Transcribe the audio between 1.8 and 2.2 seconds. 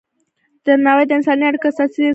اصل دی.